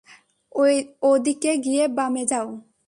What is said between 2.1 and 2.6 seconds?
যাও।